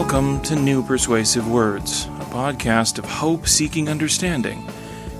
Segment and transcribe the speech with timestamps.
[0.00, 4.66] Welcome to New Persuasive Words, a podcast of hope seeking understanding.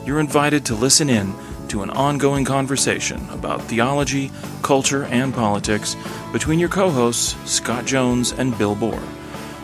[0.06, 1.34] You're invited to listen in
[1.68, 4.30] to an ongoing conversation about theology,
[4.62, 5.96] culture, and politics
[6.32, 9.06] between your co hosts, Scott Jones and Bill Borror.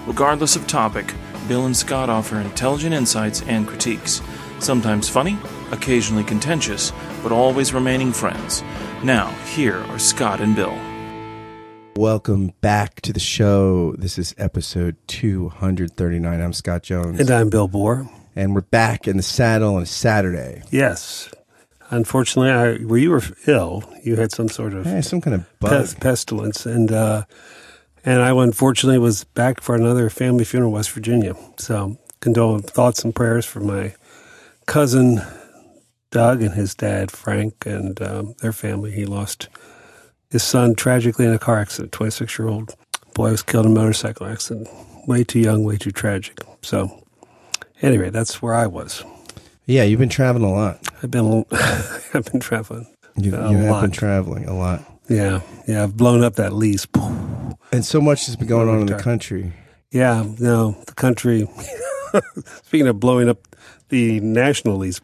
[0.06, 1.14] Regardless of topic,
[1.48, 4.20] Bill and Scott offer intelligent insights and critiques,
[4.58, 5.38] sometimes funny,
[5.72, 6.92] occasionally contentious,
[7.22, 8.62] but always remaining friends.
[9.02, 10.78] Now, here are Scott and Bill.
[11.96, 13.94] Welcome back to the show.
[13.96, 16.42] This is episode 239.
[16.42, 17.18] I'm Scott Jones.
[17.18, 18.06] And I'm Bill Borror.
[18.36, 20.62] And we're back in the saddle on a Saturday.
[20.70, 21.30] Yes.
[21.88, 25.98] Unfortunately, I, where you were ill, you had some sort of some kind of bug.
[25.98, 27.24] pestilence, and uh,
[28.04, 31.34] and I unfortunately was back for another family funeral in West Virginia.
[31.56, 33.94] So, condole thoughts and prayers for my
[34.66, 35.22] cousin
[36.10, 38.90] Doug and his dad Frank and um, their family.
[38.90, 39.48] He lost
[40.30, 41.92] his son tragically in a car accident.
[41.92, 42.74] Twenty six year old
[43.14, 44.68] boy was killed in a motorcycle accident.
[45.06, 46.38] Way too young, way too tragic.
[46.62, 47.02] So,
[47.82, 49.04] anyway, that's where I was.
[49.66, 50.80] yeah, you've been traveling a lot.
[51.02, 52.86] I've been I've been traveling.
[53.16, 53.80] You, A you have lot.
[53.82, 54.82] been traveling a lot.
[55.08, 55.84] Yeah, yeah.
[55.84, 56.86] I've blown up that lease.
[57.72, 59.52] And so much has been going on in the country.
[59.90, 61.48] Yeah, no, the country.
[62.62, 63.38] speaking of blowing up
[63.88, 65.00] the national lease,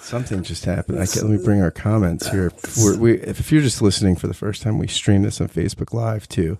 [0.00, 0.98] Something just happened.
[0.98, 2.52] I can't, let me bring our comments here.
[2.78, 5.92] We're, we, if you're just listening for the first time, we stream this on Facebook
[5.92, 6.58] Live too.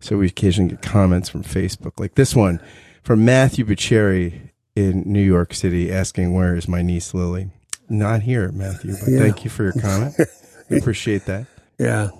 [0.00, 2.60] So we occasionally get comments from Facebook, like this one
[3.02, 7.50] from Matthew Bucheri in New York City asking, Where is my niece Lily?
[7.88, 9.18] Not here, Matthew, but Yeah.
[9.20, 10.14] thank you for your comment.
[10.70, 11.46] we appreciate that.
[11.78, 12.10] yeah.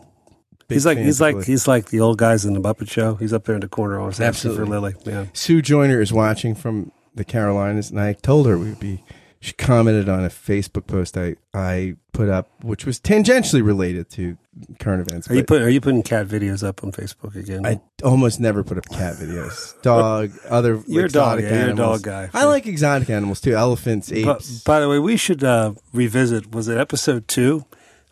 [0.69, 1.47] Big he's like he's like Lily.
[1.47, 3.15] he's like the old guys in the Muppet Show.
[3.15, 4.73] He's up there in the corner always asking for Absolutely.
[4.81, 4.95] Lily.
[5.05, 9.05] Yeah, Sue Joyner is watching from the Carolinas, and I told her we'd be.
[9.47, 14.37] She commented on a Facebook post I, I put up, which was tangentially related to
[14.81, 15.31] current events.
[15.31, 17.65] are you but put are you putting cat videos up on Facebook again?
[17.65, 19.81] I almost never put up cat videos.
[19.83, 22.29] Dog, other You're a dog, exotic yeah, you're a dog guy.
[22.35, 23.55] I like exotic animals too.
[23.55, 24.65] Elephants, apes.
[24.65, 26.51] by the way, we should uh, revisit.
[26.53, 27.65] Was it episode two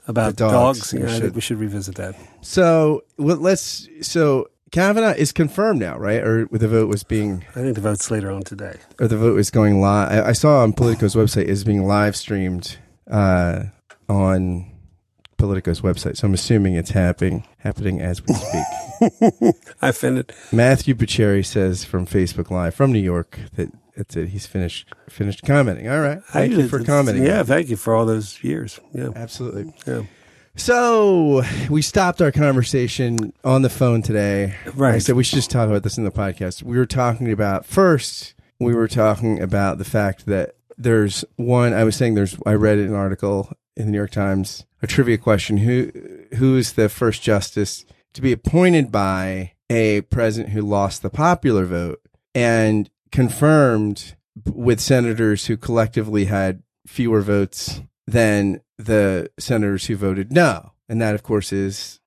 [0.07, 0.79] about The dogs.
[0.79, 0.93] dogs?
[0.95, 1.23] Yeah, We I should.
[1.23, 2.15] think we should revisit that.
[2.43, 3.89] so well, let's.
[4.03, 6.21] So Kavanaugh is confirmed now, right?
[6.21, 8.75] Or the vote was being, I think the vote's later on today.
[9.01, 10.11] or the vote was going live.
[10.11, 12.77] I, I saw on Politico's website is being live streamed
[13.09, 13.67] uh,
[14.09, 14.69] on
[15.39, 16.17] Politico's website.
[16.17, 19.55] So I'm assuming it's happening happening as we speak.
[19.83, 20.33] I it.
[20.51, 24.31] Matthew Bucheri says from Facebook Live from New York that that's it.
[24.31, 25.89] He's finished finished commenting.
[25.89, 27.25] All right, thank I- you for commenting.
[27.25, 28.81] Yeah, thank you for all those years.
[28.93, 29.73] Yeah, absolutely.
[29.87, 30.03] yeah.
[30.57, 34.55] So we stopped our conversation on the phone today.
[34.75, 34.95] Right.
[34.95, 36.63] I said we should just talk about this in the podcast.
[36.63, 38.35] We were talking about first.
[38.61, 41.73] We were talking about the fact that there's one.
[41.73, 42.37] I was saying there's.
[42.47, 45.91] I read an article in the New York Times, a trivia question: Who
[46.37, 51.65] who is the first justice to be appointed by a president who lost the popular
[51.65, 52.01] vote
[52.35, 54.15] and confirmed
[54.53, 61.15] with senators who collectively had fewer votes than the senators who voted no, and that,
[61.15, 62.01] of course, is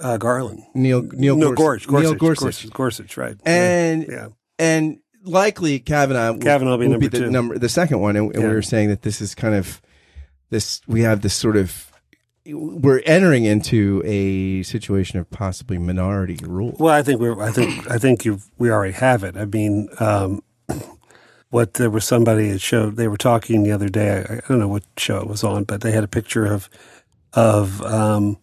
[0.00, 0.62] Uh, Garland.
[0.74, 1.86] Neil Neil no, Gorsuch.
[1.88, 2.02] Gorsuch.
[2.04, 2.40] Neil Gorsuch.
[2.42, 2.72] Gorsuch.
[2.72, 3.16] Gorsuch.
[3.16, 3.36] Right.
[3.44, 4.28] and yeah.
[4.58, 7.30] and likely Kavanaugh will, Kavanaugh will be number the two.
[7.30, 8.54] number the second one, and, and we Yeah.
[8.54, 9.80] were saying that this is kind of
[10.50, 10.80] this.
[10.86, 11.90] We have this sort of
[12.46, 16.74] we're entering into a situation of possibly minority rule.
[16.78, 17.38] Well, I think we're.
[17.42, 17.90] I think.
[17.90, 18.40] I think you.
[18.58, 19.36] We already have it.
[19.36, 20.42] I mean, um,
[21.50, 22.96] what there was somebody that showed.
[22.96, 24.24] They were talking the other day.
[24.28, 26.68] I, I don't know what show it was on, but they had a picture of
[27.32, 28.38] of um,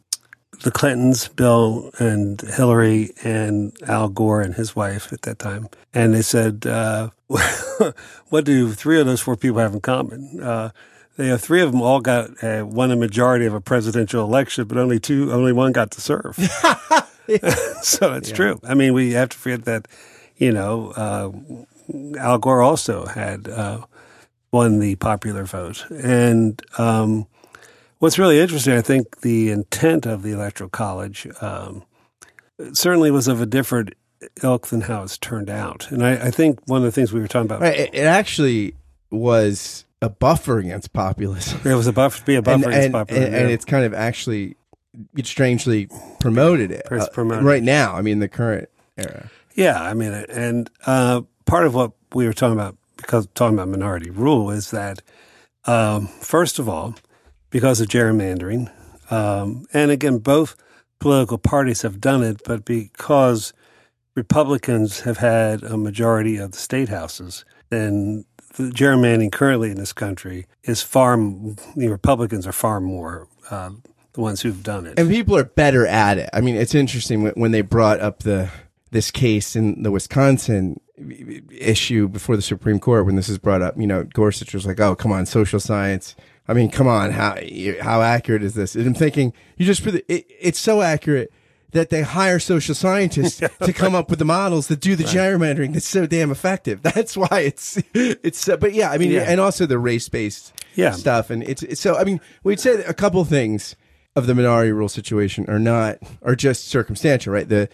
[0.63, 6.13] the Clintons, Bill and Hillary, and Al Gore and his wife at that time, and
[6.13, 7.09] they said, uh,
[8.29, 10.69] "What do three of those four people have in common?" Uh,
[11.17, 14.65] they have three of them all got uh, won a majority of a presidential election,
[14.65, 16.35] but only two, only one got to serve.
[17.81, 18.59] so it's true.
[18.63, 19.87] I mean, we have to forget that,
[20.37, 21.31] you know, uh,
[22.17, 23.85] Al Gore also had uh,
[24.51, 25.85] won the popular vote.
[25.91, 27.27] And um,
[27.99, 31.83] what's really interesting, I think the intent of the Electoral College um,
[32.73, 33.93] certainly was of a different
[34.43, 35.91] ilk than how it's turned out.
[35.91, 38.05] And I, I think one of the things we were talking about, Right, It, it
[38.05, 38.75] actually
[39.11, 41.59] was a buffer against populism.
[41.63, 43.23] It was a buffer, to be a buffer and, against and, popular.
[43.23, 43.53] and, and yeah.
[43.53, 44.55] it's kind of actually
[45.15, 45.89] it strangely
[46.19, 47.43] promoted it uh, promoted.
[47.43, 47.95] right now.
[47.95, 49.29] I mean, the current era.
[49.55, 53.69] Yeah, I mean, and uh, part of what we were talking about, because talking about
[53.69, 55.01] minority rule, is that
[55.65, 56.95] um, first of all,
[57.49, 58.71] because of gerrymandering,
[59.11, 60.55] um, and again, both
[60.99, 63.53] political parties have done it, but because
[64.15, 68.25] Republicans have had a majority of the state houses, then
[68.55, 71.17] the gerrymandering currently in this country is far.
[71.17, 73.71] The Republicans are far more uh,
[74.13, 74.97] the ones who've done it.
[74.97, 76.29] And people are better at it.
[76.33, 78.49] I mean, it's interesting when, when they brought up the
[78.95, 80.79] this case in the Wisconsin
[81.51, 83.77] issue before the Supreme Court when this is brought up.
[83.77, 86.15] You know, Gorsuch was like, "Oh, come on, social science."
[86.47, 87.37] I mean, come on, how
[87.81, 88.75] how accurate is this?
[88.75, 91.31] And I'm thinking, you just it, it's so accurate
[91.71, 95.15] that they hire social scientists to come up with the models that do the right.
[95.15, 96.81] gerrymandering that's so damn effective.
[96.95, 98.47] That's why it's it's.
[98.47, 99.25] Uh, but yeah, I mean, yeah.
[99.27, 100.91] and also the race based yeah.
[100.91, 101.97] stuff, and it's, it's so.
[101.97, 103.75] I mean, we'd say a couple things
[104.15, 107.49] of the minority rule situation are not are just circumstantial, right?
[107.49, 107.69] The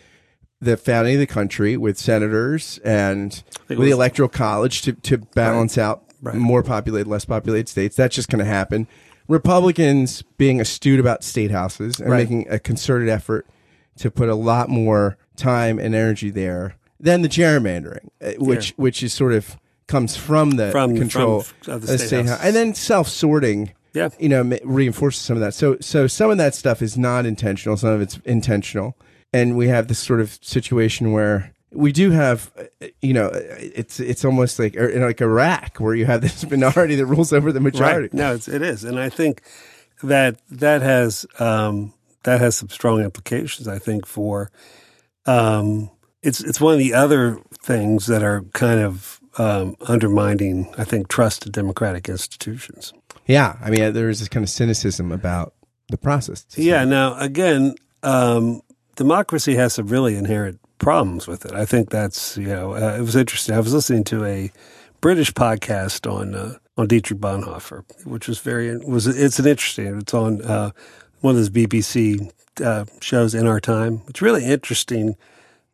[0.62, 5.78] the founding of the country with senators and with the electoral college to to balance
[5.78, 5.84] right.
[5.84, 6.36] out right.
[6.36, 7.96] more populated, less populated states.
[7.96, 8.88] That's just going to happen.
[9.28, 12.30] Republicans being astute about state houses and right.
[12.30, 13.48] making a concerted effort
[13.98, 18.76] to put a lot more time and energy there than the gerrymandering, uh, which yeah.
[18.78, 19.58] which is sort of
[19.88, 22.38] comes from the from, control from of the state, state house.
[22.38, 22.46] house.
[22.46, 23.74] and then self sorting.
[23.94, 25.54] Yeah, you know, reinforces some of that.
[25.54, 27.76] So so some of that stuff is not intentional.
[27.76, 28.96] Some of it's intentional,
[29.34, 32.52] and we have this sort of situation where we do have,
[33.02, 37.06] you know, it's it's almost like er, like Iraq, where you have this minority that
[37.06, 38.10] rules over the majority.
[38.10, 38.14] Right.
[38.14, 39.42] No, it's, it is, and I think
[40.04, 41.94] that that has um,
[42.24, 43.68] that has some strong implications.
[43.68, 44.52] I think for
[45.26, 45.90] um,
[46.22, 51.08] it's it's one of the other things that are kind of um, undermining, I think,
[51.08, 52.94] trust in democratic institutions.
[53.28, 55.54] Yeah, I mean, there is this kind of cynicism about
[55.90, 56.46] the process.
[56.56, 56.84] Yeah.
[56.86, 58.62] Now, again, um,
[58.96, 61.54] democracy has some really inherent problems with it.
[61.54, 63.56] I think that's you know, uh, it was interesting.
[63.56, 64.52] I was listening to a
[65.00, 70.00] British podcast on uh, on Dietrich Bonhoeffer, which was very was it's an interesting.
[70.00, 70.72] It's on uh,
[71.22, 72.32] one of those BBC
[72.64, 74.02] uh, shows in our time.
[74.08, 75.16] It's really interesting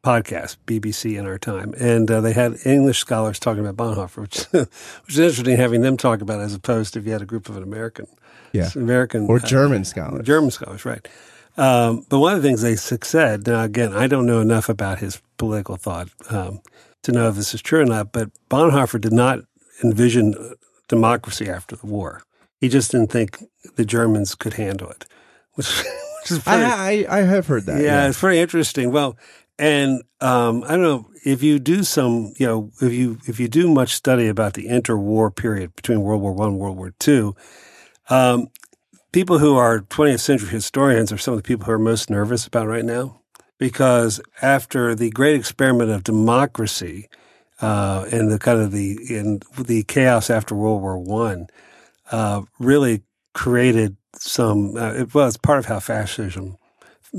[0.04, 4.46] podcast, BBC in our time, and uh, they had English scholars talking about Bonhoeffer, which,
[4.52, 4.69] which
[5.10, 7.50] is interesting having them talk about it as opposed to if you had a group
[7.50, 8.08] of an American,
[8.54, 11.08] yeah, American or uh, German scholars, German scholars, right?
[11.57, 15.00] Um, but one of the things they said, now again, I don't know enough about
[15.00, 16.62] his political thought um,
[17.04, 19.39] to know if this is true or not, but Bonhoeffer did not
[19.83, 20.56] envision
[20.88, 22.24] democracy after the war.
[22.62, 23.44] He just didn't think
[23.75, 25.06] the Germans could handle it
[25.57, 25.68] which,
[26.21, 27.81] which is pretty, I, I, I have heard that.
[27.81, 28.92] Yeah, yeah, it's very interesting.
[28.92, 29.18] Well,
[29.59, 33.48] and um, I don't know if you do some, you know, if you if you
[33.50, 37.36] do much study about the interwar period between World War One, and World War Two,
[38.09, 38.48] um,
[39.12, 42.45] people who are 20th century historians are some of the people who are most nervous
[42.45, 43.21] about right now,
[43.57, 47.09] because after the great experiment of democracy
[47.62, 51.48] uh, and the kind of the in the chaos after World War One,
[52.12, 53.01] uh, really
[53.33, 54.75] created some.
[54.75, 56.57] Uh, it was part of how fascism,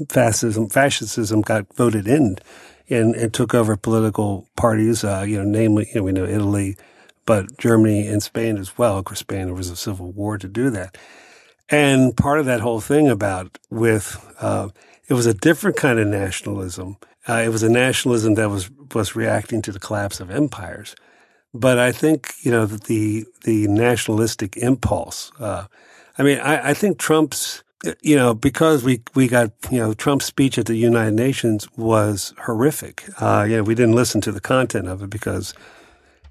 [0.08, 2.36] fascism, fascism got voted in,
[2.88, 5.04] and, and took over political parties.
[5.04, 6.76] Uh, you know, namely, you know, we know Italy,
[7.26, 8.98] but Germany and Spain as well.
[8.98, 10.96] Of course, Spain there was a civil war to do that,
[11.70, 14.68] and part of that whole thing about with uh,
[15.08, 16.96] it was a different kind of nationalism.
[17.28, 20.94] Uh, it was a nationalism that was was reacting to the collapse of empires.
[21.54, 25.66] But I think you know that the the nationalistic impulse uh,
[26.18, 27.62] I mean, I, I think Trump's
[28.02, 32.34] you know, because we we got you know Trump's speech at the United Nations was
[32.44, 33.04] horrific.
[33.20, 35.54] Uh, you know, we didn't listen to the content of it because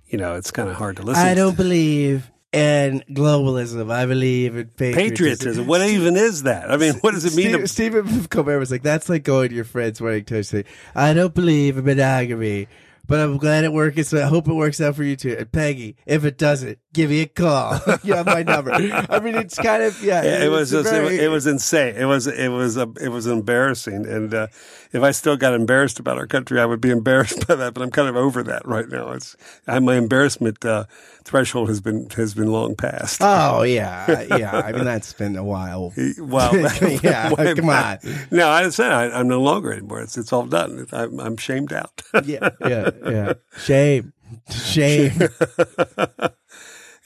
[0.08, 1.26] you know it's kind of hard to listen.
[1.26, 3.92] I don't believe in globalism.
[3.92, 5.10] I believe in patriotism.
[5.10, 5.68] patriotism.
[5.68, 6.72] What even is that?
[6.72, 7.48] I mean, what does it mean?
[7.50, 7.68] Steve, to-
[8.04, 10.66] Stephen Colbert was like, "That's like going to your friend's wedding to say,
[10.96, 12.68] I don't believe in monogamy."
[13.08, 14.04] but I'm glad it worked.
[14.06, 15.36] So I hope it works out for you too.
[15.40, 17.80] And Peggy, if it doesn't, give me a call.
[18.04, 18.74] you have my number.
[18.74, 20.24] I mean, it's kind of yeah.
[20.24, 21.96] yeah it was just, very, it, was insane.
[21.96, 24.08] It was it was a, it was embarrassing.
[24.08, 24.48] And uh,
[24.92, 27.76] if I still got embarrassed about our country, I would be embarrassed by that.
[27.76, 29.12] But I'm kind of over that right now.
[29.12, 29.38] It's
[29.68, 30.86] I, my embarrassment uh,
[31.24, 33.22] threshold has been has been long past.
[33.48, 34.52] Oh yeah, yeah.
[34.52, 35.94] I mean, that's been a while.
[36.18, 36.56] Well,
[37.04, 37.30] yeah.
[37.54, 38.00] come on.
[38.32, 40.02] No, I said I, am no longer anymore.
[40.02, 40.88] It's it's all done.
[40.92, 42.02] I'm, I'm shamed out.
[42.26, 43.34] yeah, yeah yeah.
[43.58, 44.14] Shame.
[44.50, 45.12] Shame.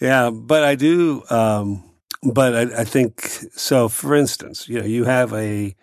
[0.01, 1.23] Yeah, but I do.
[1.29, 1.83] Um,
[2.23, 3.21] but I, I, think
[3.53, 3.87] so.
[3.87, 5.75] For instance, you know, you have a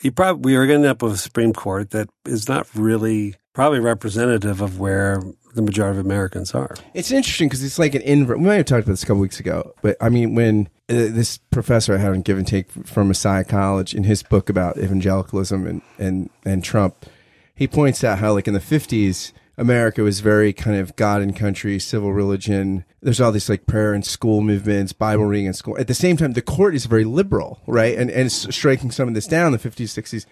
[0.00, 2.66] you probably we are going to end up with a Supreme Court that is not
[2.74, 5.22] really probably representative of where
[5.54, 6.76] the majority of Americans are.
[6.94, 8.38] It's interesting because it's like an invert.
[8.38, 10.94] We might have talked about this a couple weeks ago, but I mean, when uh,
[10.94, 14.78] this professor I had on Give and Take from Messiah College in his book about
[14.78, 17.06] evangelicalism and and and Trump,
[17.54, 21.34] he points out how like in the fifties America was very kind of God and
[21.34, 22.84] country, civil religion.
[23.00, 25.78] There's all these like prayer and school movements, Bible reading in school.
[25.78, 27.96] At the same time, the court is very liberal, right?
[27.96, 30.26] And and striking some of this down in the 50s, 60s.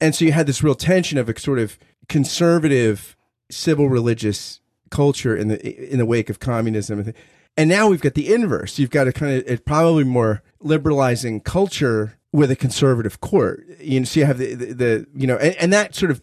[0.00, 1.78] And so you had this real tension of a sort of
[2.08, 3.16] conservative
[3.50, 7.14] civil religious culture in the in the wake of communism.
[7.56, 8.78] And now we've got the inverse.
[8.78, 13.64] You've got a kind of a probably more liberalizing culture with a conservative court.
[13.80, 16.20] You know, so you have the, the, the you know, and, and that sort of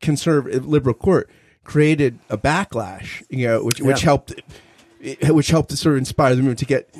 [0.00, 1.28] conservative liberal court
[1.64, 4.04] created a backlash, you know, which which Yeah.
[4.04, 4.34] helped
[5.28, 6.94] which helped to sort of inspire the movement to get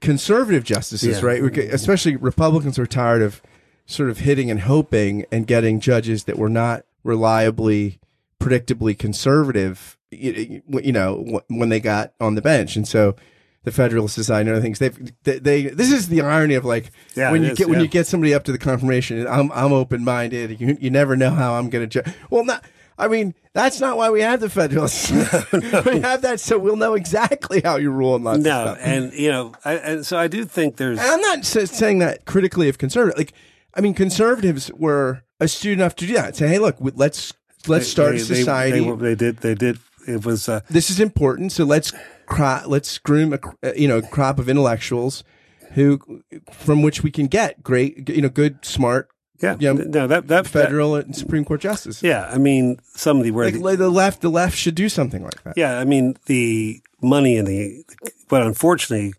[0.00, 1.26] conservative justices, Yeah.
[1.26, 1.58] right?
[1.58, 3.40] Especially Republicans were tired of
[3.86, 7.98] sort of hitting and hoping and getting judges that were not reliably,
[8.40, 12.76] predictably conservative, you, you know, when they got on the bench.
[12.76, 13.16] And so
[13.64, 16.90] the Federalist Society and other things, they've, they, they, this is the irony of like,
[17.14, 17.82] Yeah, when you is, get, when yeah.
[17.82, 20.60] you get somebody up to the confirmation, I'm, I'm open minded.
[20.60, 22.12] You, you never know how I'm going to judge.
[22.30, 22.64] Well, not,
[23.02, 25.10] I mean, that's not why we have the Federalists.
[25.86, 29.12] we have that so we'll know exactly how you rule on lots of No, and
[29.12, 32.68] you know, I, and so I do think there's And I'm not saying that critically
[32.68, 33.18] of conservative.
[33.18, 33.32] Like,
[33.74, 36.36] I mean, conservatives were astute enough to do that.
[36.36, 37.32] Say, hey, look, let's
[37.66, 38.78] let's start they, a society.
[38.78, 39.38] They, were- they did.
[39.38, 39.80] They did.
[40.06, 40.48] It was.
[40.48, 41.50] Uh, this is important.
[41.50, 41.92] So let's
[42.26, 45.24] cro- let's groom a you know crop of intellectuals
[45.72, 49.08] who from which we can get great, you know, good, smart
[49.42, 49.72] yeah.
[49.72, 52.02] No, that that federal and Supreme Court justice.
[52.02, 52.28] Yeah.
[52.32, 55.54] I mean, somebody where Like, the- the left, the left should do something like that.
[55.56, 57.84] Yeah, I mean the money and the,
[58.28, 59.14] but unfortunately,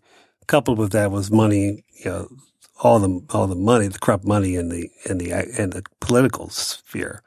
[0.46, 1.84] coupled with that was money.
[2.04, 2.28] You know,
[2.82, 5.30] all the all the money, the corrupt money in the in the
[5.62, 7.22] in the political sphere.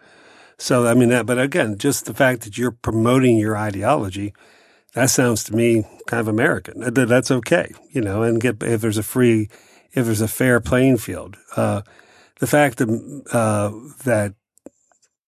[0.57, 4.33] So I mean that, but again, just the fact that you're promoting your ideology,
[4.93, 6.79] that sounds to me kind of American.
[6.79, 9.49] That- That's okay, you know, and get if there's a free,
[9.93, 11.37] if there's a fair playing field.
[11.55, 11.81] Uh,
[12.39, 12.89] the fact that
[13.32, 13.72] uh,
[14.03, 14.34] that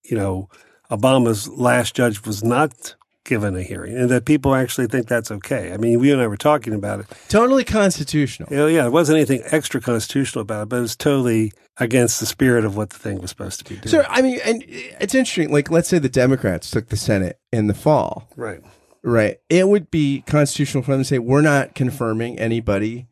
[0.04, 0.48] you know
[0.90, 5.72] Obama's last judge was not given a hearing, and that people actually think that's okay.
[5.72, 7.06] I mean, we and I were talking about it.
[7.28, 8.48] Totally constitutional.
[8.50, 12.20] You know, yeah, it wasn't anything extra constitutional about it, but it was totally against
[12.20, 13.88] the spirit of what the thing was supposed to be doing.
[13.88, 15.52] So I mean, and it's interesting.
[15.52, 18.28] Like, let's say the Democrats took the Senate in the fall.
[18.36, 18.60] right.
[19.02, 19.38] Right.
[19.48, 23.06] It would be constitutional for them to say we're not confirming anybody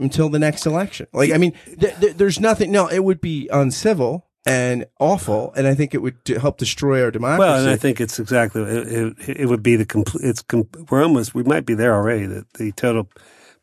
[0.00, 1.06] until the next election.
[1.12, 2.72] Like, I mean, th- th- there's nothing.
[2.72, 7.02] No, it would be uncivil and awful, and I think it would d- help destroy
[7.04, 7.40] our democracy.
[7.40, 8.88] Well, and I think it's exactly it.
[9.28, 10.24] It, it would be the complete.
[10.24, 12.26] It's com- we're almost we might be there already.
[12.26, 13.08] That the total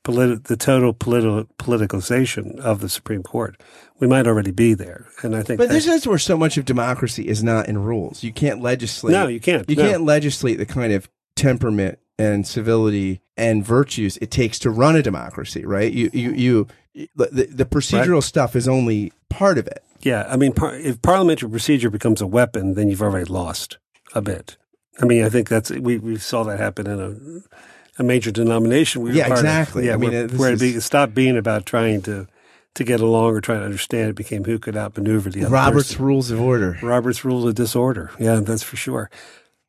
[0.03, 3.60] politi- the total political politicalization of the Supreme Court.
[4.00, 5.58] We might already be there, and I think.
[5.58, 8.24] but this is where so much of democracy is not in rules.
[8.24, 9.12] You can't legislate.
[9.13, 9.67] No, you can't.
[9.70, 9.89] You No.
[9.89, 15.01] can't legislate the kind of temperament and civility and virtues it takes to run a
[15.03, 15.65] democracy.
[15.65, 15.91] Right.
[15.91, 16.67] You you you.
[17.15, 19.83] The, the procedural stuff is only part of it.
[20.01, 23.77] Yeah, I mean, par- if parliamentary procedure becomes a weapon, then you've already lost
[24.15, 24.57] a bit.
[25.00, 29.03] I mean, I think that's we, we saw that happen in a, a major denomination.
[29.03, 29.45] We were Yeah, part of.
[29.45, 29.86] exactly.
[29.86, 32.27] Yeah, I mean, where, where it, is- be, it stopped being about trying to
[32.74, 34.09] to get along or trying to understand.
[34.09, 35.53] It became who could outmaneuver the other.
[35.53, 36.05] Robert's person.
[36.05, 36.79] Rules of Order.
[36.81, 38.09] Robert's rules of disorder.
[38.19, 39.12] Yeah, that's for sure.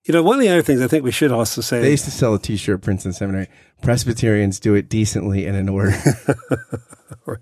[0.08, 1.82] You know, one of the other things I think we should also say.
[1.82, 3.48] They used to sell a T-shirt at Princeton Seminary.
[3.82, 5.90] Presbyterians do it decently and in order.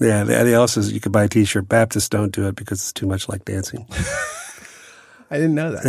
[0.00, 1.68] yeah, they, they also you could buy a T-shirt.
[1.68, 3.86] Baptists don't do it because it's too much like dancing.
[5.30, 5.84] I didn't know that.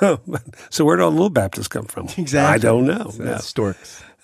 [0.00, 0.16] Yeah.
[0.70, 2.06] so where do all the little Baptists come from?
[2.16, 2.38] Exactly.
[2.54, 3.10] I don't know.
[3.10, 3.30] So No.
[3.32, 4.00] that's storks.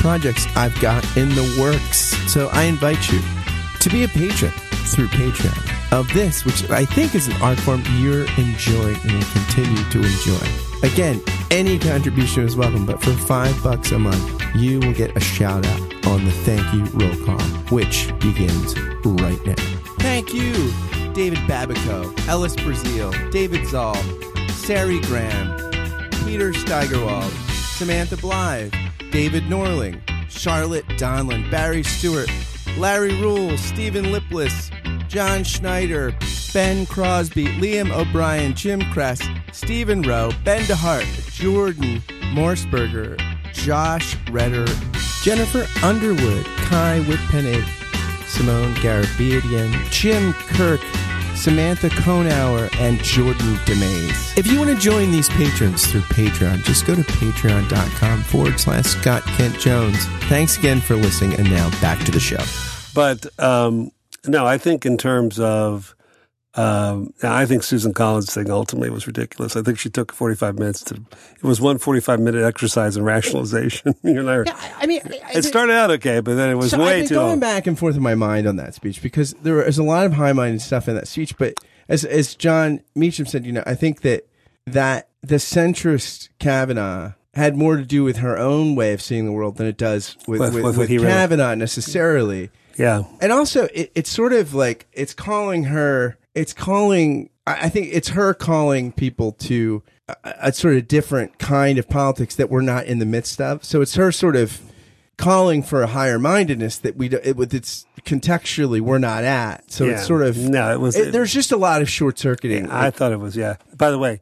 [0.00, 2.16] projects I've got in the works.
[2.32, 3.20] So I invite you
[3.80, 4.50] to be a patron
[4.86, 9.30] through Patreon of this, which I think is an art form you're enjoying and will
[9.32, 10.46] continue to enjoy.
[10.82, 15.20] Again, any contribution is welcome, but for five bucks a month, you will get a
[15.20, 17.40] shout out on the thank you roll call,
[17.70, 19.54] which begins right now.
[19.98, 20.72] Thank you,
[21.12, 23.94] David Babico, Ellis Brazil, David Zoll,
[24.48, 25.56] Sari Graham,
[26.24, 28.72] Peter Steigerwald, Samantha Blythe,
[29.10, 32.30] David Norling, Charlotte Donlin, Barry Stewart,
[32.76, 34.70] Larry Rule, Stephen Lipless,
[35.08, 36.14] John Schneider,
[36.54, 39.20] Ben Crosby, Liam O'Brien, Jim Kress,
[39.52, 42.00] Stephen Rowe, Ben DeHart, Jordan
[42.32, 43.18] Morseberger,
[43.52, 44.66] Josh Redder,
[45.22, 47.66] Jennifer Underwood, Kai Whitpennig,
[48.26, 50.80] Simone Garabedian, Jim Kirk,
[51.40, 54.36] Samantha Konauer, and Jordan DeMays.
[54.36, 58.84] If you want to join these patrons through Patreon, just go to patreon.com forward slash
[58.84, 60.04] Scott Kent Jones.
[60.28, 62.44] Thanks again for listening, and now back to the show.
[62.94, 63.90] but um,
[64.26, 65.94] no, I think in terms of
[66.54, 69.54] Um, I think Susan Collins' thing ultimately was ridiculous.
[69.54, 73.94] I think she took 45 minutes to, it was one 45 minute exercise in rationalization.
[74.02, 76.78] you I Yeah, I mean, I- it started out okay, but then it was so
[76.78, 77.40] I've way been too going long.
[77.40, 80.14] back and forth in my mind on that speech because there is a lot of
[80.14, 81.38] high-minded stuff in that speech.
[81.38, 81.54] But
[81.88, 84.26] as as Jon Meacham said, you know, I think that
[84.66, 89.30] that the centrist Kavanaugh had more to do with her own way of seeing the
[89.32, 92.50] world than it does with, With- with, with what with he really- Kavanaugh necessarily.
[92.76, 93.04] Yeah.
[93.20, 96.16] And also, it, it's sort of like it's calling her.
[96.34, 97.30] It's calling.
[97.46, 102.36] I think it's her calling people to a, a sort of different kind of politics
[102.36, 103.64] that we're not in the midst of.
[103.64, 104.60] So it's her sort of
[105.18, 109.70] calling for a higher mindedness that we it, with it's contextually we're not at.
[109.70, 109.92] So Yeah.
[109.94, 112.70] it's sort of No, it was- it- there's just a lot of short circuiting.
[112.70, 113.56] I thought it was, yeah.
[113.76, 114.20] By the way,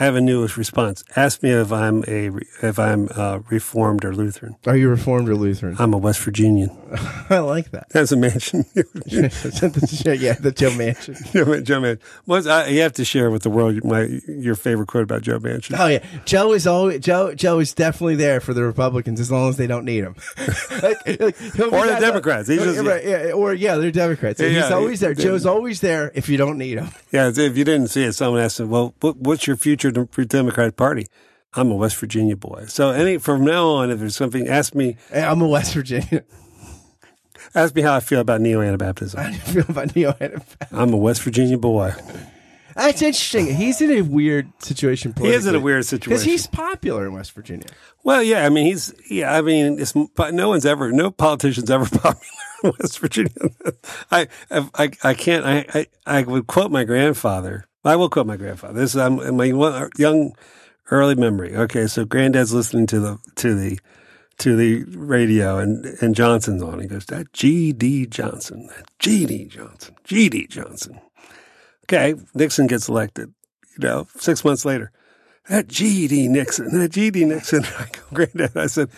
[0.00, 1.04] I have a newest response.
[1.14, 2.30] Ask me if I'm a,
[2.62, 4.56] if I'm uh, Reformed or Lutheran.
[4.66, 5.76] Are you Reformed or Lutheran?
[5.78, 6.70] I'm a West Virginian.
[7.30, 7.90] I like that.
[7.90, 8.64] That's a mansion.
[8.74, 11.32] yeah, the Joe Manchin.
[11.32, 12.50] Joe, Joe Manchin.
[12.50, 15.78] I, you have to share with the world my your favorite quote about Joe Manchin.
[15.78, 17.34] Oh yeah, Joe is always Joe.
[17.34, 20.14] Joe is definitely there for the Republicans as long as they don't need him,
[20.82, 22.48] Like- like, Or the Democrats.
[22.48, 24.40] He's just- right, yeah, or yeah, they're Democrats.
[24.40, 25.12] Yeah, He's always there.
[25.14, 26.88] Joe's always there if you don't need him.
[27.12, 30.24] Yeah, if you didn't see it, someone asked him, "Well, what, what's your future for
[30.24, 31.06] Democratic Party?"
[31.54, 32.66] I'm a West Virginia boy.
[32.68, 36.24] So any from now on, if there's something, ask me Hey, I'm a West Virginia.
[37.54, 39.18] ask me how I feel about neo Anabaptism.
[39.18, 40.14] I feel about Neo.
[40.70, 41.92] I'm a West Virginia boy.
[42.76, 43.54] That's interesting.
[43.54, 45.12] He's in a weird situation.
[45.18, 47.66] He is in a weird situation because he's popular in West Virginia.
[48.04, 51.70] Well, yeah, I mean, he's yeah, I mean, it's but no one's ever, no politician's
[51.70, 52.20] ever popular
[52.62, 53.32] in West Virginia.
[54.10, 55.44] I, I, I can't.
[55.44, 57.66] I, I, I would quote my grandfather.
[57.84, 58.80] I will quote my grandfather.
[58.80, 59.46] This is um, my
[59.96, 60.34] young,
[60.90, 61.56] early memory.
[61.56, 63.78] Okay, so granddad's listening to the to the
[64.38, 66.80] to the radio, and and Johnson's on.
[66.80, 67.72] He goes, "That G.
[67.72, 68.06] D.
[68.06, 69.26] Johnson, that G.
[69.26, 69.46] D.
[69.46, 70.28] Johnson, G.
[70.28, 70.46] D.
[70.46, 71.00] Johnson."
[71.84, 73.32] Okay, Nixon gets elected.
[73.78, 74.92] You know, six months later
[75.50, 77.64] that GD Nixon, that GD Nixon.
[77.78, 78.88] I go, granddad, I said,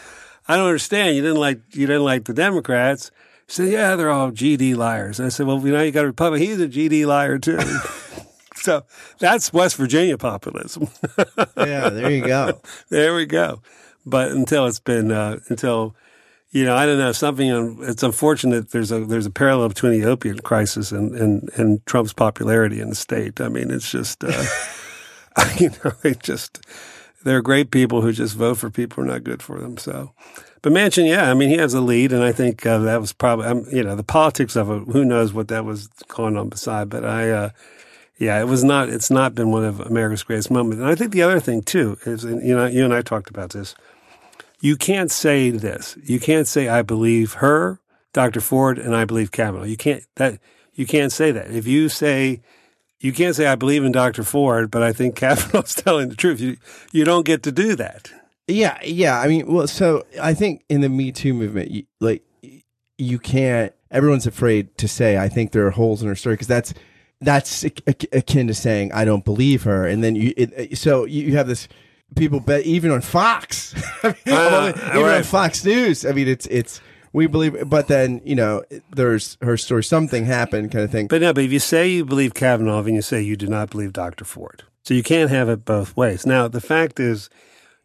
[0.46, 1.16] I don't understand.
[1.16, 3.10] You didn't like, you didn't like the Democrats.
[3.46, 5.18] He said, yeah, they're all GD liars.
[5.18, 6.46] I said, well, you know, you got a Republican.
[6.46, 7.58] He's a GD liar too.
[8.56, 8.84] so
[9.18, 10.88] that's West Virginia populism.
[11.56, 12.60] Yeah, there you go.
[12.88, 13.62] there we go.
[14.04, 15.94] But until it's been, uh, until,
[16.50, 20.08] you know, I don't know, something, it's unfortunate there's a, there's a parallel between the
[20.08, 23.40] opiate crisis and, and, and Trump's popularity in the state.
[23.40, 24.44] I mean, it's just, uh,
[25.58, 26.60] you know, it just,
[27.24, 29.78] there are great people who just vote for people who are not good for them.
[29.78, 30.12] So,
[30.62, 33.12] but Manchin, yeah, I mean, he has a lead, and I think uh, that was
[33.12, 34.92] probably, um, you know, the politics of it.
[34.92, 36.88] Who knows what that was going on beside?
[36.88, 37.50] But I, uh,
[38.22, 38.88] yeah, it was not.
[38.88, 40.80] It's not been one of America's greatest moments.
[40.80, 43.50] And I think the other thing too is, you know, you and I talked about
[43.50, 43.74] this.
[44.60, 45.98] You can't say this.
[46.04, 47.80] You can't say I believe her,
[48.12, 48.40] Dr.
[48.40, 49.64] Ford, and I believe Kavanaugh.
[49.64, 50.38] You can't that.
[50.72, 51.50] You can't say that.
[51.50, 52.42] If you say
[53.00, 54.22] you can't say I believe in Dr.
[54.22, 56.40] Ford, but I think Kavanaugh's telling the truth.
[56.40, 56.58] You
[56.92, 58.12] you don't get to do that.
[58.46, 59.18] Yeah, yeah.
[59.18, 62.22] I mean, well, so I think in the Me Too movement, you, like
[62.98, 63.72] you can't.
[63.90, 66.72] Everyone's afraid to say, "I think there are holes in her story," because that's
[67.22, 71.04] that's ak- ak- akin to saying, "I don't believe her." And then you, it, so
[71.04, 71.68] you have this
[72.16, 75.22] people bet even on Fox, I mean, Uh, even on.
[75.22, 76.04] Fox News.
[76.04, 76.80] I mean, it's it's
[77.14, 78.62] we believe, but then you know,
[78.94, 79.84] there's her story.
[79.84, 81.06] Something happened, kind of thing.
[81.08, 83.70] But no, but if you say you believe Kavanaugh and you say you do not
[83.70, 84.24] believe Dr.
[84.24, 86.26] Ford, so you can't have it both ways.
[86.26, 87.30] Now the fact is,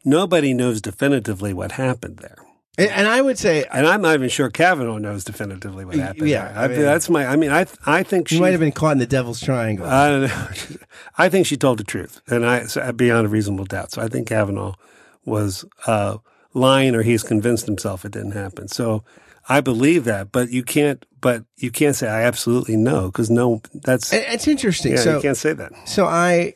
[0.04, 2.38] nobody knows definitively what happened there.
[2.78, 6.30] And, and I would say And I'm not even sure Kavanaugh knows definitively what happened.
[6.30, 6.54] Yeah.
[6.56, 7.26] I mean- that's my.
[7.26, 9.86] I mean, I I think she might have been caught in the Devil's Triangle.
[9.86, 10.48] I don't know.
[11.18, 13.92] I think she told the truth, and I so beyond a reasonable doubt.
[13.92, 14.74] So I think Kavanaugh
[15.26, 16.18] was uh,
[16.54, 18.68] lying, or he's convinced himself it didn't happen.
[18.68, 19.04] So
[19.50, 21.04] I believe that, but you can't.
[21.20, 24.92] But you can't say I absolutely know because no, that's it's interesting.
[24.94, 25.72] yeah, so you can't say that.
[25.88, 26.54] So I,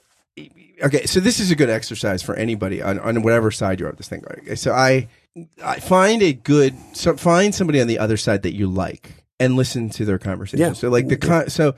[0.84, 1.07] okay.
[1.07, 4.07] So this is a good exercise for anybody on, on whatever side you're of this
[4.07, 4.23] thing.
[4.39, 5.07] Okay, So I
[5.79, 9.89] find a good, so find somebody on the other side that you like and listen
[9.91, 10.59] to their conversation.
[10.59, 10.73] Yeah.
[10.73, 11.75] So like the con, so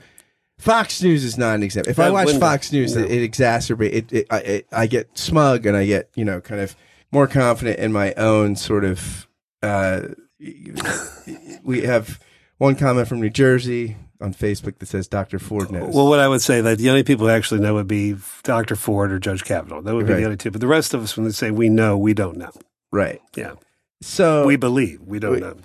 [0.58, 1.90] Fox News is not an example.
[1.90, 3.92] If I watch wouldn't- Fox News, it, it exacerbates.
[3.92, 6.76] It, it, I, it, I get smug and I get you know kind of
[7.12, 9.26] more confident in my own sort of.
[9.62, 10.08] Uh,
[11.62, 12.20] we have
[12.58, 15.38] one comment from New Jersey on Facebook that says Dr.
[15.38, 15.94] Ford knows.
[15.94, 18.76] Well, what I would say that the only people who actually know would be Dr.
[18.76, 19.80] Ford or Judge Kavanaugh.
[19.80, 20.20] That would be Right.
[20.20, 20.50] the only two.
[20.50, 22.50] But the rest of us, when they say we know, we don't know.
[22.94, 23.20] Right.
[23.34, 23.54] Yeah,
[24.02, 25.56] So we believe, we don't we- know.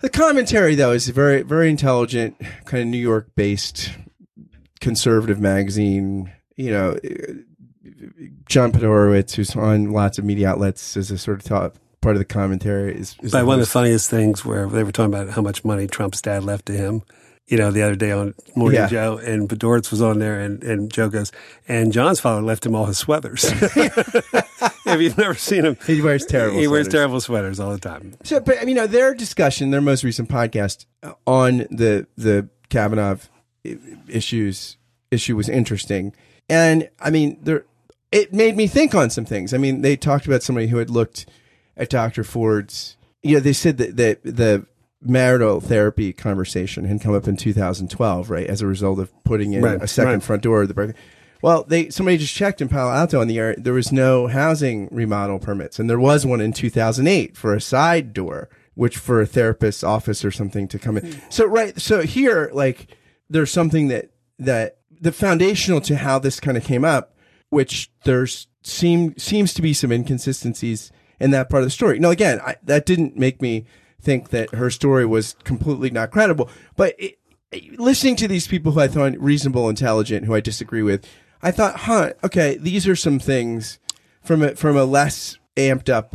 [0.00, 3.90] The commentary, though, is very, very intelligent, kind of New York based
[4.80, 6.32] conservative magazine.
[6.56, 7.32] You know, eh,
[8.48, 12.20] John Podhoretz, who's on lots of media outlets, is a sort of top part of
[12.20, 12.96] the commentary.
[12.98, 15.64] Is, is By one of the funniest things where they were talking about how much
[15.64, 17.02] money Trump's dad left to him.
[17.48, 18.88] You know, the other day on Morning Yeah.
[18.88, 21.32] Joe, and Podhoretz was on there, and, and Joe goes,
[21.66, 23.44] and John's father left him all his sweaters.
[24.86, 28.14] if you've never seen him, He wears terrible He wears terrible sweaters all the time.
[28.22, 33.16] So, but you know, their discussion, their most recent podcast uh, on the the Kavanaugh
[34.08, 34.76] issues
[35.10, 36.14] issue was interesting,
[36.48, 37.64] and I mean, there
[38.12, 39.52] it made me think on some things.
[39.52, 41.26] I mean, they talked about somebody who had looked
[41.76, 42.24] at Dr.
[42.24, 42.96] Ford's.
[43.22, 44.66] You know, they said that that the
[45.00, 49.62] marital therapy conversation had come up in 2012, right, as a result of putting in
[49.62, 50.22] Right, a second right.
[50.22, 50.62] front door.
[50.62, 50.94] of The birth-
[51.40, 53.54] well, they somebody just checked in Palo Alto on the air.
[53.56, 58.12] There was no housing remodel permits, and there was one in 2008 for a side
[58.12, 61.12] door, which for a therapist's office or something to come in.
[61.12, 61.18] Hmm.
[61.28, 62.88] So right, so here, like,
[63.30, 67.14] there's something that that the foundational to how this kind of came up,
[67.50, 72.00] which there's seem seems to be some inconsistencies in that part of the story.
[72.00, 73.64] Now, again, I, that didn't make me
[74.00, 77.18] think that her story was completely not credible, but it,
[77.78, 81.06] listening to these people who I thought reasonable, intelligent, who I disagree with,
[81.42, 83.78] I thought, huh, okay, these are some things
[84.22, 86.14] from a, from a less amped up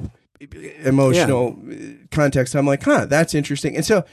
[0.84, 1.76] emotional uh
[2.12, 2.54] context.
[2.56, 3.76] I'm like, huh, that's interesting.
[3.76, 4.04] And so,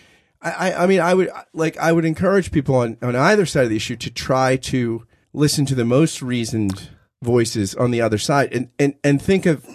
[0.40, 3.64] I, I, I mean, I would like, I would encourage people on, on either side
[3.64, 6.90] of the issue to try to listen to the most reasoned
[7.22, 9.66] voices on the other side and, and, and think of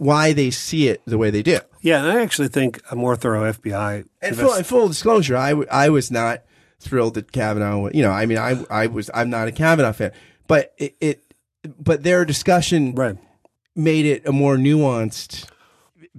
[0.00, 1.60] why they see it the way they do.
[1.80, 4.06] Yeah, and I actually think a more thorough FBI.
[4.20, 6.42] And full, and full disclosure, I, w- I was not
[6.80, 7.90] thrilled that Kavanaugh.
[7.92, 10.12] You know, I mean, I I was I'm not a Kavanaugh fan,
[10.46, 11.34] but it, it
[11.78, 13.16] but their discussion right.
[13.74, 15.48] made it a more nuanced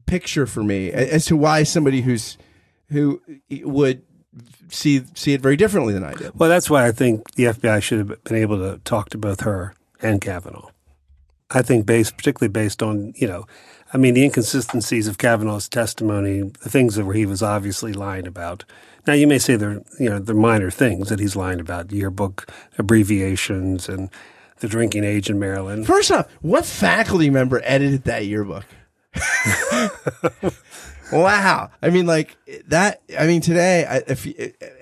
[0.05, 2.37] picture for me as to why somebody who's
[2.89, 3.21] who
[3.63, 4.03] would
[4.69, 6.37] see see it very differently than I did.
[6.37, 9.41] Well, that's why I think the FBI should have been able to talk to both
[9.41, 10.69] her and Kavanaugh.
[11.51, 13.45] I think based, particularly based on, you know,
[13.91, 18.65] I mean, the inconsistencies of Kavanaugh's testimony, the things that he was obviously lying about.
[19.07, 22.47] Now, you may say they're, you know, they're minor things that he's lying about, yearbook
[22.77, 24.09] abbreviations and
[24.59, 25.87] the drinking age in Maryland.
[25.87, 28.65] First off, what faculty member edited that yearbook?
[31.11, 31.71] wow.
[31.81, 33.01] I mean, like that.
[33.17, 34.27] I mean, today, if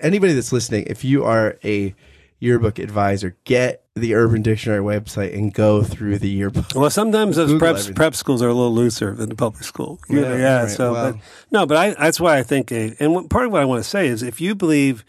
[0.00, 1.94] anybody that's listening, if you are a
[2.40, 6.66] yearbook advisor, get the Urban Dictionary website and go through the yearbook.
[6.74, 7.94] Well, sometimes those Google prep everything.
[7.94, 10.00] prep schools are a little looser than the public school.
[10.08, 10.60] You know, Yeah, yeah.
[10.62, 10.70] right.
[10.70, 11.16] So, but,
[11.50, 13.82] no, but I, that's why I think, a, and what, part of what I want
[13.82, 15.04] to say is, if you believe,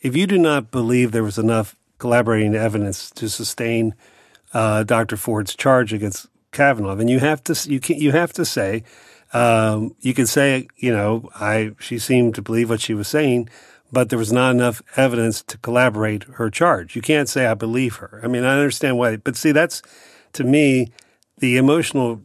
[0.00, 3.94] if you do not believe there was enough collaborating evidence to sustain
[4.52, 5.16] uh, Dr.
[5.16, 8.84] Ford's charge against Kavanaugh, then you have to you can you have to say,
[9.32, 13.48] um, you can say, you know, I she seemed to believe what she was saying.
[13.92, 16.96] But there was not enough evidence to collaborate her charge.
[16.96, 18.20] You can't say I believe her.
[18.24, 19.82] I mean, I understand why, but see, that's
[20.32, 20.92] to me
[21.38, 22.22] the emotional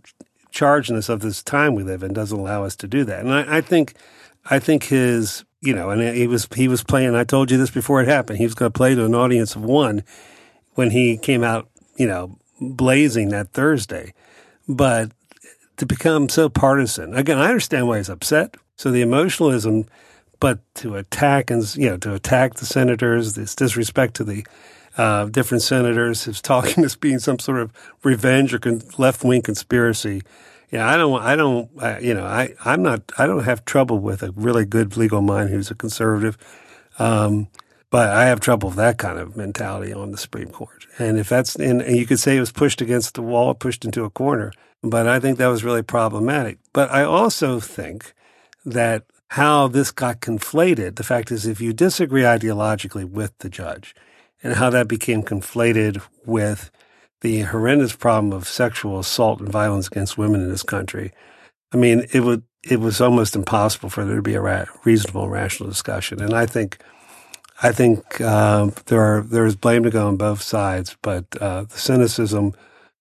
[0.51, 3.21] chargedness of this time we live in doesn't allow us to do that.
[3.21, 3.95] And I, I think,
[4.49, 7.15] I think his, you know, and he was he was playing.
[7.15, 8.39] I told you this before it happened.
[8.39, 10.03] He was going to play to an audience of one
[10.73, 14.13] when he came out, you know, blazing that Thursday.
[14.67, 15.11] But
[15.77, 18.55] to become so partisan again, I understand why he's upset.
[18.75, 19.85] So the emotionalism,
[20.39, 24.45] but to attack and you know to attack the senators, this disrespect to the
[24.97, 27.71] uh, different senators, his talking as being some sort of
[28.03, 30.21] revenge or con- left wing conspiracy.
[30.71, 31.21] Yeah, I don't.
[31.21, 31.69] I don't.
[31.81, 33.01] I, you know, I I'm not.
[33.17, 36.37] I don't have trouble with a really good legal mind who's a conservative.
[36.99, 37.47] Um,
[37.89, 40.85] but I have trouble with that kind of mentality on the Supreme Court.
[40.99, 43.83] And if that's, and, and you could say it was pushed against the wall, pushed
[43.83, 44.51] into a corner,
[44.83, 46.59] but I think that was really problematic.
[46.71, 48.13] But I also think
[48.63, 53.95] that how this got conflated, the fact is, if you disagree ideologically with the judge
[54.41, 56.71] and how that became conflated with
[57.21, 61.11] the horrendous problem of sexual assault and violence against women in this country,
[61.71, 65.29] I mean, it would, it was almost impossible for there to be a ra- reasonable,
[65.29, 66.21] rational discussion.
[66.21, 66.79] And I think,
[67.61, 71.63] I think uh, there are there is blame to go on both sides, but uh,
[71.63, 72.53] the cynicism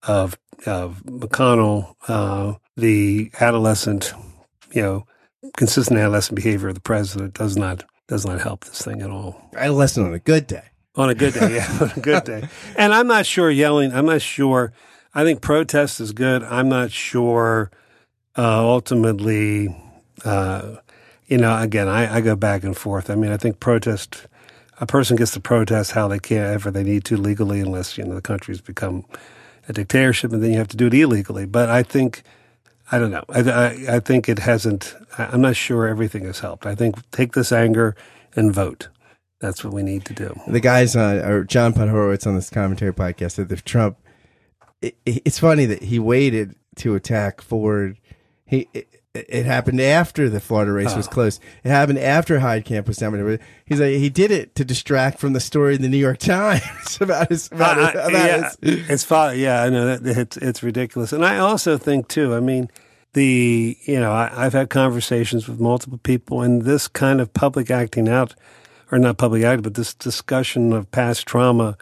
[0.02, 0.36] of
[0.66, 4.12] of McConnell, uh, the adolescent,
[4.72, 5.06] you know,
[5.56, 9.50] consistent adolescent behavior of the president does not does not help this thing at all.
[9.56, 10.64] I lesson on a good day.
[10.96, 12.48] On a good day, yeah, on a good day.
[12.76, 13.92] And I'm not sure yelling.
[13.92, 14.72] I'm not sure.
[15.14, 16.42] I think protest is good.
[16.42, 17.70] I'm not sure.
[18.36, 19.76] Uh, ultimately,
[20.24, 20.76] uh,
[21.26, 23.10] you know, again, I, I go back and forth.
[23.10, 24.26] I mean, I think protest.
[24.80, 28.04] A person gets to protest how they can ever they need to legally, unless you
[28.04, 29.04] know the country's become
[29.68, 31.46] a dictatorship, and then you have to do it illegally.
[31.46, 32.22] But I think.
[32.90, 33.24] I don't know.
[33.28, 34.96] I, I, I think it hasn't.
[35.18, 36.66] I'm not sure everything has helped.
[36.66, 37.94] I think take this anger
[38.34, 38.88] and vote.
[39.40, 40.34] That's what we need to do.
[40.48, 43.98] the guys on or John Podhoretz on this commentary podcast said that Trump.
[44.80, 47.98] It, it's funny that he waited to attack Ford.
[48.46, 48.68] He
[49.14, 51.10] it happened after the Florida race was oh.
[51.10, 51.40] close.
[51.64, 53.38] It happened after Heitkamp was down.
[53.64, 56.98] He's like, he did it to distract from the story in the New York Times
[57.00, 59.38] about his, about, uh, his, uh, about yeah, his, it's fine.
[59.38, 62.34] Yeah, I know that it's it's ridiculous, and I also think too.
[62.34, 62.70] I mean,
[63.14, 67.70] the you know I, I've had conversations with multiple people, and this kind of public
[67.70, 68.34] acting out,
[68.92, 71.78] or not public acting, but this discussion of past trauma,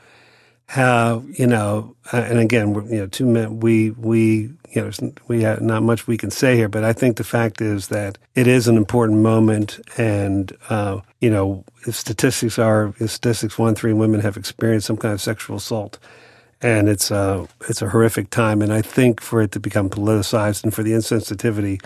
[0.67, 5.43] how you know, uh, and again, you know, two men, we we you know, we
[5.43, 8.47] have not much we can say here, but I think the fact is that it
[8.47, 14.37] is an important moment, and uh, you know, statistics are statistics one three women have
[14.37, 15.99] experienced some kind of sexual assault
[16.63, 18.63] and it's a it's a horrific time.
[18.63, 21.83] And I think for it to become politicized and for the insensitivity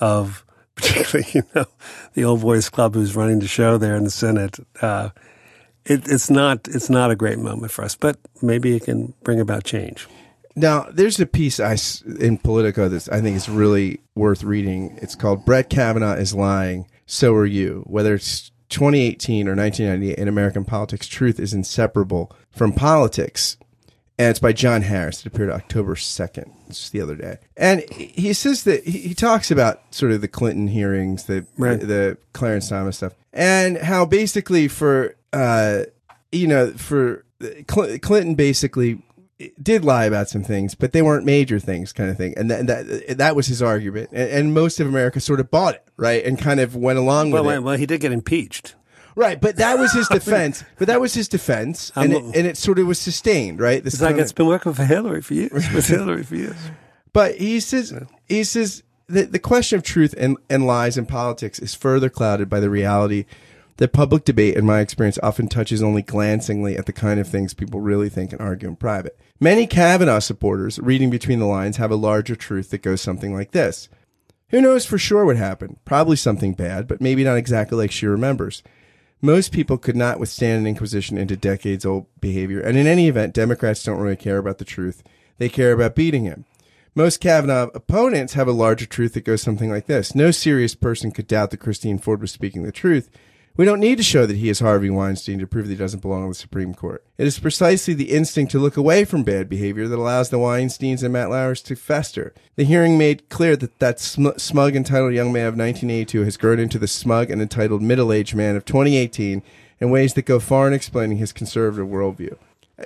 [0.00, 1.66] of particularly you know
[2.14, 5.10] the old boys club who's running the show there in the Senate, uh,
[5.90, 7.96] it, it's not it's not a great moment for us.
[7.96, 10.06] But maybe it can bring about change.
[10.56, 11.76] Now, there's a piece I
[12.18, 14.98] in Politico that I think is really worth reading.
[15.02, 20.28] It's called "Brett Kavanaugh is lying, so are you." Whether it's 2018 or 1998 in
[20.28, 23.56] American politics, truth is inseparable from politics.
[24.20, 25.20] And it's by John Harris.
[25.20, 27.38] It appeared October 2nd, just the other day.
[27.56, 31.80] And he says that he, he talks about sort of the Clinton hearings, the Right.
[31.80, 35.84] the Clarence Thomas stuff, and how basically for uh,
[36.32, 39.00] you know for Cl- Clinton basically
[39.62, 42.34] did lie about some things, but they weren't major things, kind of thing.
[42.36, 45.76] And that that, that was his argument, and, and most of America sort of bought
[45.76, 48.12] it, right, and kind of went along Well, with well, it, well, he did get
[48.12, 48.74] impeached.
[49.20, 49.40] Right.
[49.40, 50.64] But that was his defense.
[50.78, 53.82] but that was his defense, and it, and it sort of was sustained, right.
[53.82, 55.70] This It's like it's been working for Hillary for years.
[55.72, 56.56] With Hillary for years.
[57.12, 57.92] But he says
[58.26, 62.48] he says that the question of truth and, and lies in politics is further clouded
[62.48, 63.24] by the reality
[63.78, 67.54] that public debate, in my experience, often touches only glancingly at the kind of things
[67.54, 69.18] people really think and argue in private.
[69.40, 73.52] Many Kavanaugh supporters, reading between the lines, have a larger truth that goes something like
[73.52, 73.88] this.
[74.50, 75.78] Who knows for sure what happened?
[75.86, 78.62] Probably something bad, but maybe not exactly like she remembers.
[79.22, 83.34] Most people could not withstand an inquisition into decades old behavior, and in any event,
[83.34, 85.02] Democrats don't really care about the truth.
[85.36, 86.46] They care about beating him.
[86.94, 90.14] Most Kavanaugh opponents have a larger truth that goes something like this.
[90.14, 93.10] No serious person could doubt that Christine Ford was speaking the truth.
[93.56, 96.00] We don't need to show that he is Harvey Weinstein to prove that he doesn't
[96.00, 97.04] belong on the Supreme Court.
[97.18, 101.02] It is precisely the instinct to look away from bad behavior that allows the Weinsteins
[101.02, 102.32] and Matt Lauers to fester.
[102.56, 106.58] The hearing made clear that that sm- smug, entitled young man of 1982 has grown
[106.58, 109.42] into the smug and entitled middle-aged man of 2018
[109.80, 112.36] in ways that go far in explaining his conservative worldview.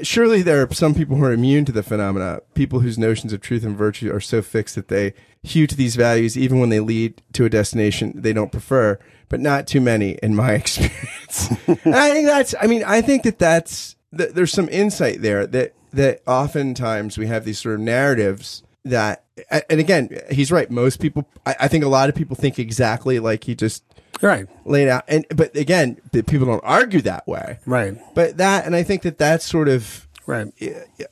[0.03, 3.41] Surely there are some people who are immune to the phenomena, people whose notions of
[3.41, 6.81] truth and virtue are so fixed that they hew to these values even when they
[6.81, 11.51] lead to a destination they don't prefer, but not too many in my experience.
[11.85, 15.47] and I think that's, I mean, I think that that's, that there's some insight there
[15.47, 20.71] that, that oftentimes we have these sort of narratives that, and again, he's right.
[20.71, 23.83] Most people, I, I think a lot of people think exactly like he just
[24.23, 24.47] Right.
[24.65, 25.05] laid out.
[25.09, 27.59] And, but again, the people don't argue that way.
[27.67, 27.97] Right.
[28.15, 30.49] But that, and I think that that's sort of, Right.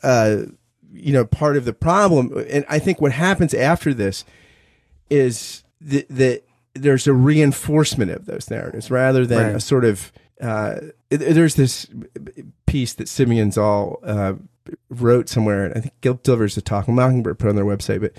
[0.03, 0.43] uh,
[0.93, 2.33] you know, part of the problem.
[2.49, 4.25] And I think what happens after this
[5.11, 6.43] is that, that
[6.75, 9.57] there's a reinforcement of those narratives rather than Right.
[9.57, 10.11] a sort of,
[10.41, 10.77] uh,
[11.11, 11.87] there's this
[12.67, 14.35] piece that Simeon Zahl uh,
[14.89, 18.15] wrote somewhere, and I think Gil Dilvers, the Talk Mockingbird put on their website, but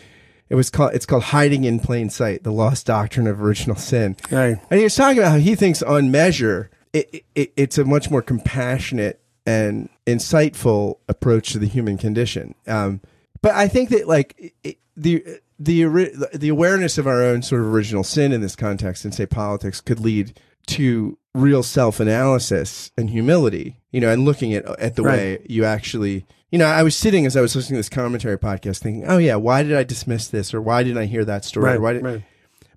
[0.53, 4.15] it was called, it's called Hiding in Plain Sight, the lost doctrine of original sin.
[4.29, 4.55] Right.
[4.69, 8.11] And he was talking about how he thinks on measure, it, it, it's a much
[8.11, 12.53] more compassionate and insightful approach to the human condition.
[12.67, 13.01] Um,
[13.41, 15.25] but I think that like it, the
[15.57, 19.25] the the awareness of our own sort of original sin in this context, and say
[19.25, 23.77] politics, could lead to real self analysis and humility.
[23.91, 25.17] You know, and looking at at the Right.
[25.17, 26.27] way you actually.
[26.53, 29.17] You know, I was sitting as I was listening to this commentary podcast, thinking, "Oh
[29.17, 31.65] yeah, why did I dismiss this, or why didn't I hear that story?
[31.71, 31.81] Right.
[31.81, 32.23] why did, right.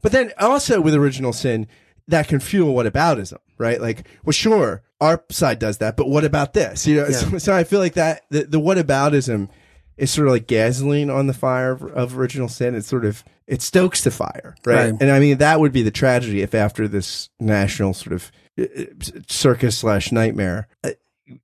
[0.01, 1.67] but then also with original sin,
[2.09, 3.79] that can fuel whataboutism, right?
[3.79, 6.87] Like, well, sure, our side does that, but what about this?
[6.87, 7.17] You know, Yeah.
[7.17, 9.51] so, so I feel like that the, the whataboutism
[9.99, 12.75] is sort of like gasoline on the fire of, of original sin.
[12.75, 14.93] It's sort of it stokes the fire, right?
[14.93, 14.95] Right.
[15.03, 18.63] And I mean that would be the tragedy if after this national sort of uh,
[18.63, 18.85] uh,
[19.29, 20.69] circus slash nightmare.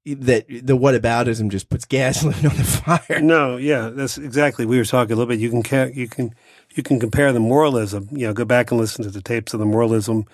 [0.07, 3.21] That the whataboutism just puts gasoline on the fire.
[3.21, 4.65] No, yeah, that's exactly.
[4.65, 5.41] We were talking a little bit.
[5.41, 6.35] You can you can
[6.71, 8.09] you can compare the moralism.
[8.13, 10.27] You know, go back and listen to the tapes of the moralism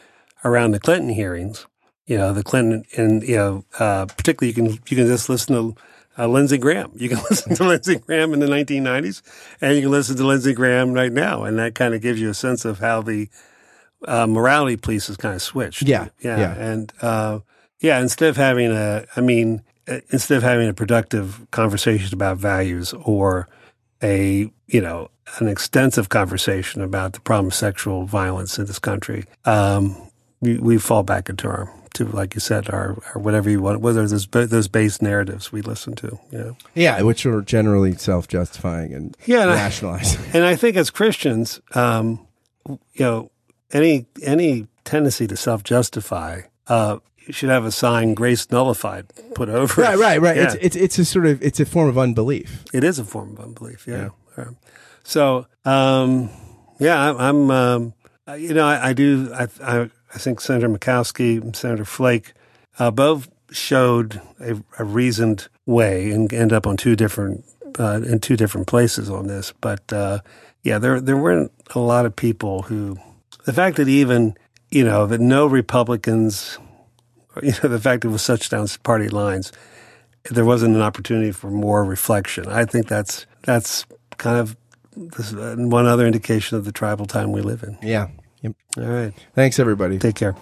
[0.45, 1.67] around the Clinton hearings.
[2.07, 5.55] You know, the Clinton and you know, uh, particularly you can you can just listen
[5.55, 5.77] to
[6.19, 6.93] uh, Lindsey Graham.
[6.95, 9.23] You can listen to Lindsey Graham in the 1990s,
[9.61, 12.29] and you can listen to Lindsey Graham right now, and that kind of gives you
[12.29, 13.29] a sense of how the
[14.07, 15.83] uh, morality police has kind of switched.
[15.83, 16.55] Yeah, yeah, yeah.
[16.55, 17.41] and uh,
[17.81, 18.01] yeah.
[18.01, 22.95] Instead of having a, I mean, uh, instead of having a productive conversation about values
[23.05, 23.49] or
[24.03, 29.25] a you know an extensive conversation about the problem of sexual violence in this country,
[29.45, 29.97] um,
[30.41, 33.81] we, we, fall back into our to like you said our, our whatever you want
[33.81, 38.29] whether those those base narratives we listen to you know yeah which are generally self
[38.29, 42.27] justifying and yeah and rationalizing I, and I think as Christians um,
[42.69, 43.31] you know
[43.73, 49.49] any any tendency to self justify uh, you should have a sign "Grace nullified" put
[49.49, 49.83] over.
[49.83, 49.85] It.
[49.85, 50.37] Right, right, right.
[50.37, 50.45] Yeah.
[50.45, 52.65] It's, it's it's a sort of it's a form of unbelief.
[52.73, 53.87] It is a form of unbelief.
[53.87, 54.11] Yeah.
[54.37, 54.45] yeah.
[55.03, 56.31] So, um,
[56.79, 57.95] yeah, I, am um,
[58.37, 59.33] you know, I, I do.
[59.33, 62.35] I, I, I think Senator Murkowski and Senator Flake
[62.79, 67.45] uh, both showed a, a, reasoned way and end up on two different
[67.79, 69.53] uh, in two different places on this.
[69.61, 70.21] But uh,
[70.63, 72.99] yeah, there there weren't a lot of people who
[73.45, 74.37] the fact that even
[74.71, 76.59] you know that no Republicans
[77.43, 79.53] you know, the fact it was such down party lines,
[80.31, 82.47] there wasn't an opportunity for more reflection.
[82.47, 83.87] I think that's that's
[84.19, 84.57] kind of
[84.97, 87.79] this, uh, one other indication of the tribal time we live in.
[87.83, 88.09] Yeah.
[88.43, 88.53] Yep.
[88.79, 89.13] All right.
[89.35, 89.99] Thanks, everybody.
[89.99, 90.37] Take care.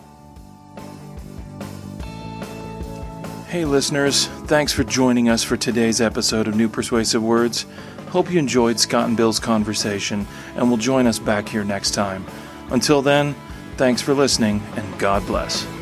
[3.48, 4.26] Hey, listeners.
[4.46, 7.64] Thanks for joining us for today's episode of New Persuasive Words.
[8.08, 12.24] Hope you enjoyed Scott and Bill's conversation and will join us back here next time.
[12.70, 13.34] Until then,
[13.76, 15.75] thanks for listening and God bless.